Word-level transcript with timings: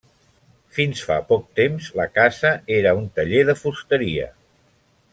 Fins 0.77 1.01
fa 1.09 1.17
poc 1.33 1.43
temps, 1.59 1.91
la 2.01 2.07
casa 2.17 2.53
era 2.81 2.97
un 3.03 3.07
taller 3.19 3.47
de 3.53 3.59
fusteria. 3.63 4.31